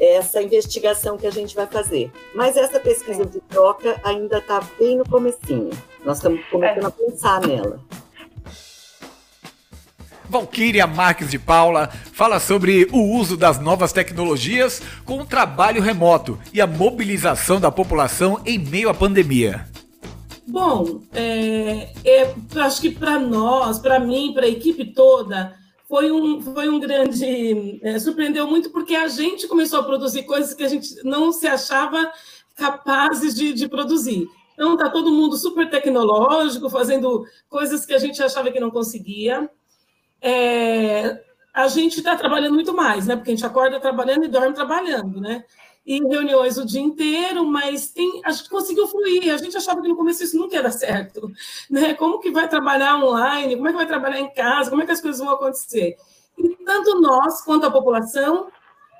essa 0.00 0.42
investigação 0.42 1.18
que 1.18 1.26
a 1.26 1.30
gente 1.30 1.54
vai 1.54 1.66
fazer. 1.66 2.10
Mas 2.34 2.56
essa 2.56 2.80
pesquisa 2.80 3.26
de 3.26 3.40
troca 3.40 4.00
ainda 4.02 4.38
está 4.38 4.60
bem 4.78 4.96
no 4.96 5.08
comecinho. 5.08 5.70
Nós 6.04 6.16
estamos 6.16 6.40
começando 6.46 6.84
é. 6.84 6.86
a 6.86 6.90
pensar 6.90 7.46
nela. 7.46 7.80
Valquíria 10.30 10.86
Marques 10.86 11.28
de 11.28 11.40
Paula 11.40 11.88
fala 12.12 12.38
sobre 12.38 12.88
o 12.92 13.16
uso 13.16 13.36
das 13.36 13.58
novas 13.58 13.92
tecnologias 13.92 14.80
com 15.04 15.18
o 15.18 15.26
trabalho 15.26 15.82
remoto 15.82 16.38
e 16.52 16.60
a 16.60 16.68
mobilização 16.68 17.60
da 17.60 17.70
população 17.70 18.40
em 18.46 18.56
meio 18.56 18.88
à 18.88 18.94
pandemia. 18.94 19.66
Bom, 20.46 21.00
é, 21.12 21.92
é, 22.04 22.34
acho 22.56 22.80
que 22.80 22.90
para 22.90 23.18
nós, 23.18 23.78
para 23.80 23.98
mim, 23.98 24.32
para 24.32 24.46
a 24.46 24.48
equipe 24.48 24.84
toda, 24.84 25.52
foi 25.90 26.12
um, 26.12 26.40
foi 26.40 26.68
um 26.68 26.78
grande. 26.78 27.80
É, 27.82 27.98
surpreendeu 27.98 28.46
muito 28.46 28.70
porque 28.70 28.94
a 28.94 29.08
gente 29.08 29.48
começou 29.48 29.80
a 29.80 29.82
produzir 29.82 30.22
coisas 30.22 30.54
que 30.54 30.62
a 30.62 30.68
gente 30.68 31.02
não 31.02 31.32
se 31.32 31.48
achava 31.48 32.12
capazes 32.54 33.34
de, 33.34 33.52
de 33.52 33.68
produzir. 33.68 34.28
Então, 34.54 34.74
está 34.74 34.88
todo 34.88 35.10
mundo 35.10 35.36
super 35.36 35.68
tecnológico, 35.68 36.70
fazendo 36.70 37.24
coisas 37.48 37.84
que 37.84 37.92
a 37.92 37.98
gente 37.98 38.22
achava 38.22 38.52
que 38.52 38.60
não 38.60 38.70
conseguia. 38.70 39.50
É, 40.22 41.24
a 41.52 41.66
gente 41.66 41.98
está 41.98 42.14
trabalhando 42.14 42.54
muito 42.54 42.72
mais, 42.72 43.08
né? 43.08 43.16
Porque 43.16 43.32
a 43.32 43.34
gente 43.34 43.44
acorda 43.44 43.80
trabalhando 43.80 44.24
e 44.24 44.28
dorme 44.28 44.54
trabalhando, 44.54 45.20
né? 45.20 45.44
E 45.84 45.98
reuniões 45.98 46.58
o 46.58 46.66
dia 46.66 46.80
inteiro, 46.80 47.44
mas 47.44 47.90
tem, 47.90 48.20
a 48.24 48.30
gente 48.30 48.50
conseguiu 48.50 48.86
fluir. 48.86 49.32
A 49.32 49.38
gente 49.38 49.56
achava 49.56 49.80
que 49.80 49.88
no 49.88 49.96
começo 49.96 50.22
isso 50.22 50.36
nunca 50.36 50.56
ia 50.56 50.62
dar 50.62 50.70
certo, 50.70 51.30
né? 51.70 51.94
Como 51.94 52.20
que 52.20 52.30
vai 52.30 52.48
trabalhar 52.48 53.02
online? 53.02 53.56
Como 53.56 53.66
é 53.66 53.70
que 53.70 53.78
vai 53.78 53.86
trabalhar 53.86 54.20
em 54.20 54.32
casa? 54.32 54.70
Como 54.70 54.82
é 54.82 54.86
que 54.86 54.92
as 54.92 55.00
coisas 55.00 55.20
vão 55.20 55.34
acontecer? 55.34 55.96
E 56.38 56.48
tanto 56.64 57.00
nós 57.00 57.42
quanto 57.42 57.66
a 57.66 57.70
população 57.70 58.48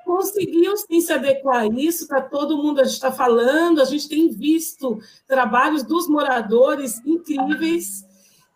conseguiu 0.04 0.76
sim 0.76 1.00
se 1.00 1.12
adequar 1.12 1.60
a 1.60 1.66
isso, 1.66 2.02
está 2.02 2.20
todo 2.20 2.56
mundo, 2.56 2.80
a 2.80 2.84
gente 2.84 2.94
está 2.94 3.12
falando, 3.12 3.80
a 3.80 3.84
gente 3.84 4.08
tem 4.08 4.28
visto 4.28 4.98
trabalhos 5.28 5.84
dos 5.84 6.08
moradores 6.08 7.00
incríveis 7.06 8.04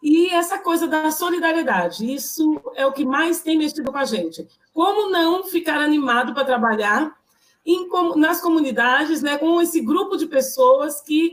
e 0.02 0.28
essa 0.28 0.58
coisa 0.58 0.86
da 0.86 1.10
solidariedade, 1.10 2.12
isso 2.12 2.60
é 2.74 2.84
o 2.84 2.92
que 2.92 3.06
mais 3.06 3.40
tem 3.40 3.56
mexido 3.56 3.90
com 3.90 3.96
a 3.96 4.04
gente. 4.04 4.46
Como 4.72 5.10
não 5.10 5.44
ficar 5.44 5.80
animado 5.80 6.34
para 6.34 6.44
trabalhar 6.44 7.16
em, 7.64 7.88
nas 8.16 8.40
comunidades, 8.40 9.22
né, 9.22 9.38
com 9.38 9.60
esse 9.60 9.80
grupo 9.80 10.16
de 10.16 10.26
pessoas 10.26 11.00
que 11.00 11.32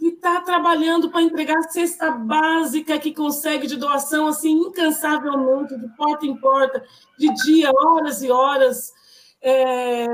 está 0.00 0.40
trabalhando 0.40 1.10
para 1.10 1.22
entregar 1.22 1.62
cesta 1.64 2.10
básica 2.10 2.98
que 2.98 3.12
consegue 3.12 3.66
de 3.66 3.76
doação 3.76 4.28
assim 4.28 4.52
incansavelmente, 4.52 5.76
de 5.76 5.88
porta 5.96 6.24
em 6.24 6.36
porta, 6.36 6.84
de 7.18 7.32
dia, 7.42 7.70
horas 7.74 8.22
e 8.22 8.30
horas, 8.30 8.92
é, 9.40 10.06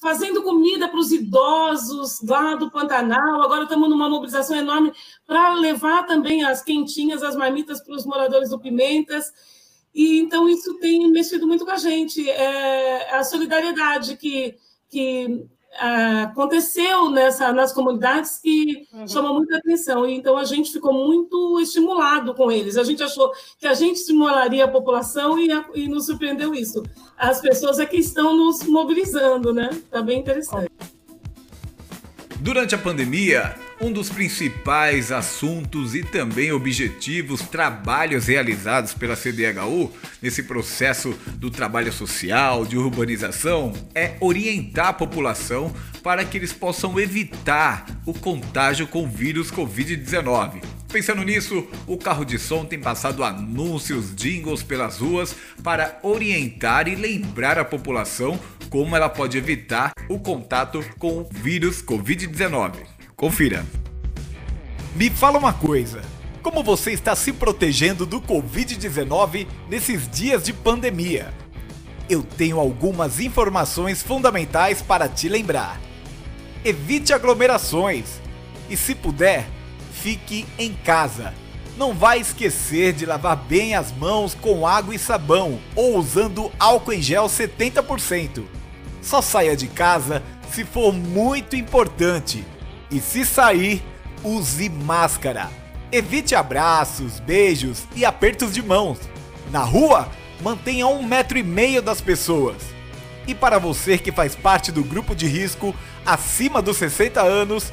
fazendo 0.00 0.42
comida 0.42 0.88
para 0.88 0.98
os 0.98 1.12
idosos 1.12 2.20
lá 2.22 2.54
do 2.54 2.70
Pantanal. 2.70 3.42
Agora 3.42 3.64
estamos 3.64 3.88
numa 3.88 4.08
mobilização 4.08 4.56
enorme 4.56 4.92
para 5.26 5.54
levar 5.54 6.06
também 6.06 6.44
as 6.44 6.62
quentinhas, 6.62 7.22
as 7.22 7.36
marmitas 7.36 7.82
para 7.82 7.94
os 7.94 8.06
moradores 8.06 8.50
do 8.50 8.60
Pimentas. 8.60 9.32
E 9.94 10.18
então 10.18 10.48
isso 10.48 10.74
tem 10.78 11.10
mexido 11.10 11.46
muito 11.46 11.64
com 11.64 11.70
a 11.70 11.76
gente. 11.76 12.28
É, 12.28 13.14
a 13.14 13.22
solidariedade 13.22 14.16
que, 14.16 14.56
que 14.88 15.46
aconteceu 15.76 17.10
nessa, 17.10 17.52
nas 17.52 17.72
comunidades 17.72 18.38
que 18.38 18.86
uhum. 18.92 19.08
chamou 19.08 19.34
muita 19.34 19.56
atenção. 19.56 20.06
E, 20.06 20.14
então, 20.14 20.36
a 20.36 20.44
gente 20.44 20.72
ficou 20.72 20.92
muito 20.92 21.60
estimulado 21.60 22.34
com 22.34 22.50
eles. 22.50 22.76
A 22.76 22.84
gente 22.84 23.02
achou 23.02 23.32
que 23.58 23.66
a 23.66 23.74
gente 23.74 23.96
estimularia 23.96 24.64
a 24.64 24.68
população 24.68 25.38
e, 25.38 25.50
a, 25.50 25.64
e 25.74 25.88
nos 25.88 26.06
surpreendeu 26.06 26.54
isso. 26.54 26.82
As 27.16 27.40
pessoas 27.40 27.78
é 27.78 27.86
que 27.86 27.96
estão 27.96 28.36
nos 28.36 28.62
mobilizando, 28.64 29.52
né? 29.52 29.70
Está 29.72 30.00
bem 30.00 30.20
interessante. 30.20 30.70
Durante 32.44 32.74
a 32.74 32.78
pandemia, 32.78 33.56
um 33.80 33.90
dos 33.90 34.10
principais 34.10 35.10
assuntos 35.10 35.94
e 35.94 36.02
também 36.02 36.52
objetivos, 36.52 37.40
trabalhos 37.40 38.26
realizados 38.26 38.92
pela 38.92 39.16
CDHU 39.16 39.90
nesse 40.20 40.42
processo 40.42 41.18
do 41.36 41.50
trabalho 41.50 41.90
social, 41.90 42.66
de 42.66 42.76
urbanização, 42.76 43.72
é 43.94 44.18
orientar 44.20 44.88
a 44.88 44.92
população 44.92 45.74
para 46.02 46.22
que 46.22 46.36
eles 46.36 46.52
possam 46.52 47.00
evitar 47.00 47.86
o 48.04 48.12
contágio 48.12 48.86
com 48.86 49.04
o 49.04 49.08
vírus 49.08 49.50
Covid-19. 49.50 50.83
Pensando 50.94 51.24
nisso, 51.24 51.66
o 51.88 51.98
carro 51.98 52.24
de 52.24 52.38
som 52.38 52.64
tem 52.64 52.78
passado 52.78 53.24
anúncios, 53.24 54.14
jingles 54.14 54.62
pelas 54.62 54.98
ruas 54.98 55.34
para 55.60 55.98
orientar 56.04 56.86
e 56.86 56.94
lembrar 56.94 57.58
a 57.58 57.64
população 57.64 58.38
como 58.70 58.94
ela 58.94 59.08
pode 59.08 59.36
evitar 59.36 59.92
o 60.08 60.20
contato 60.20 60.84
com 60.96 61.18
o 61.18 61.28
vírus 61.28 61.82
Covid-19. 61.82 62.74
Confira. 63.16 63.66
Me 64.94 65.10
fala 65.10 65.36
uma 65.36 65.52
coisa. 65.52 66.00
Como 66.40 66.62
você 66.62 66.92
está 66.92 67.16
se 67.16 67.32
protegendo 67.32 68.06
do 68.06 68.20
Covid-19 68.20 69.48
nesses 69.68 70.08
dias 70.08 70.44
de 70.44 70.52
pandemia? 70.52 71.34
Eu 72.08 72.22
tenho 72.22 72.60
algumas 72.60 73.18
informações 73.18 74.00
fundamentais 74.00 74.80
para 74.80 75.08
te 75.08 75.28
lembrar. 75.28 75.80
Evite 76.64 77.12
aglomerações 77.12 78.20
e, 78.70 78.76
se 78.76 78.94
puder, 78.94 79.44
fique 80.04 80.44
em 80.58 80.74
casa. 80.74 81.32
Não 81.78 81.94
vai 81.94 82.20
esquecer 82.20 82.92
de 82.92 83.06
lavar 83.06 83.36
bem 83.36 83.74
as 83.74 83.90
mãos 83.90 84.34
com 84.34 84.66
água 84.66 84.94
e 84.94 84.98
sabão 84.98 85.58
ou 85.74 85.96
usando 85.96 86.52
álcool 86.58 86.92
em 86.92 87.00
gel 87.00 87.24
70%. 87.24 88.44
Só 89.00 89.22
saia 89.22 89.56
de 89.56 89.66
casa 89.66 90.22
se 90.52 90.62
for 90.62 90.92
muito 90.92 91.56
importante. 91.56 92.44
E 92.90 93.00
se 93.00 93.24
sair, 93.24 93.82
use 94.22 94.68
máscara. 94.68 95.50
Evite 95.90 96.34
abraços, 96.34 97.18
beijos 97.18 97.84
e 97.96 98.04
apertos 98.04 98.52
de 98.52 98.62
mãos. 98.62 98.98
Na 99.50 99.60
rua, 99.60 100.10
mantenha 100.42 100.86
um 100.86 101.02
metro 101.02 101.38
e 101.38 101.42
meio 101.42 101.80
das 101.80 102.02
pessoas. 102.02 102.58
E 103.26 103.34
para 103.34 103.58
você 103.58 103.96
que 103.96 104.12
faz 104.12 104.36
parte 104.36 104.70
do 104.70 104.84
grupo 104.84 105.14
de 105.14 105.26
risco 105.26 105.74
acima 106.04 106.60
dos 106.60 106.76
60 106.76 107.22
anos, 107.22 107.72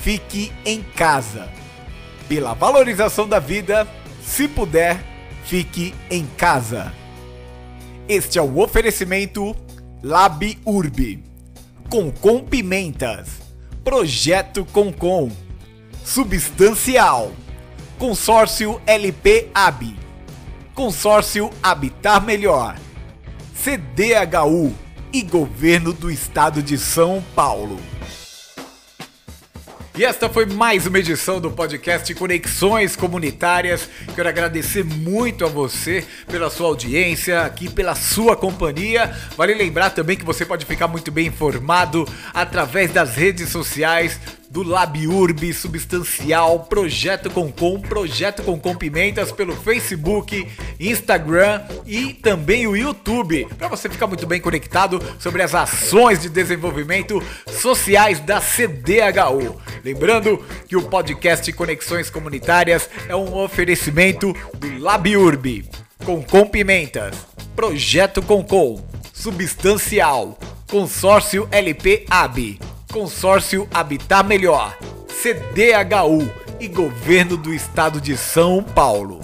fique 0.00 0.52
em 0.64 0.82
casa. 0.82 1.48
Pela 2.28 2.52
valorização 2.52 3.26
da 3.26 3.38
vida, 3.38 3.88
se 4.22 4.46
puder, 4.46 5.02
fique 5.44 5.94
em 6.10 6.26
casa. 6.36 6.92
Este 8.06 8.38
é 8.38 8.42
o 8.42 8.58
oferecimento 8.58 9.56
Lab 10.02 10.58
Urb, 10.66 11.24
Concom 11.88 12.44
Pimentas, 12.44 13.40
Projeto 13.82 14.66
Concom, 14.66 15.30
Substancial, 16.04 17.32
Consórcio 17.98 18.80
LP 18.86 19.48
AB, 19.54 19.96
Consórcio 20.74 21.50
Habitar 21.62 22.22
Melhor, 22.22 22.76
CDHU 23.54 24.74
e 25.12 25.22
Governo 25.22 25.94
do 25.94 26.10
Estado 26.10 26.62
de 26.62 26.76
São 26.76 27.24
Paulo. 27.34 27.80
E 29.98 30.04
esta 30.04 30.28
foi 30.28 30.46
mais 30.46 30.86
uma 30.86 31.00
edição 31.00 31.40
do 31.40 31.50
podcast 31.50 32.14
Conexões 32.14 32.94
Comunitárias. 32.94 33.88
Quero 34.14 34.28
agradecer 34.28 34.84
muito 34.84 35.44
a 35.44 35.48
você 35.48 36.04
pela 36.28 36.48
sua 36.50 36.68
audiência, 36.68 37.42
aqui 37.42 37.68
pela 37.68 37.96
sua 37.96 38.36
companhia. 38.36 39.12
Vale 39.36 39.54
lembrar 39.54 39.90
também 39.90 40.16
que 40.16 40.24
você 40.24 40.46
pode 40.46 40.64
ficar 40.64 40.86
muito 40.86 41.10
bem 41.10 41.26
informado 41.26 42.08
através 42.32 42.92
das 42.92 43.16
redes 43.16 43.48
sociais 43.48 44.20
do 44.50 44.62
LabUrb, 44.62 45.52
Substancial, 45.52 46.60
Projeto 46.60 47.30
Concom, 47.30 47.80
Projeto 47.80 48.42
Concom 48.42 48.74
Pimentas 48.74 49.30
pelo 49.30 49.54
Facebook, 49.54 50.48
Instagram 50.80 51.62
e 51.86 52.14
também 52.14 52.66
o 52.66 52.76
YouTube, 52.76 53.46
para 53.58 53.68
você 53.68 53.88
ficar 53.88 54.06
muito 54.06 54.26
bem 54.26 54.40
conectado 54.40 55.00
sobre 55.18 55.42
as 55.42 55.54
ações 55.54 56.22
de 56.22 56.28
desenvolvimento 56.28 57.22
sociais 57.46 58.20
da 58.20 58.40
CDHU. 58.40 59.60
Lembrando 59.84 60.44
que 60.66 60.76
o 60.76 60.82
podcast 60.82 61.52
Conexões 61.52 62.10
Comunitárias 62.10 62.88
é 63.08 63.14
um 63.14 63.36
oferecimento 63.36 64.34
do 64.58 64.78
LabUrb, 64.78 65.68
Concom 66.04 66.46
Pimentas, 66.46 67.14
Projeto 67.54 68.22
Concom, 68.22 68.82
Substancial, 69.12 70.38
Consórcio 70.70 71.48
LP 71.50 72.06
AB. 72.08 72.67
Consórcio 72.92 73.68
Habitar 73.72 74.24
Melhor, 74.24 74.76
CDHU 75.08 76.30
e 76.58 76.66
Governo 76.66 77.36
do 77.36 77.52
Estado 77.52 78.00
de 78.00 78.16
São 78.16 78.62
Paulo. 78.62 79.20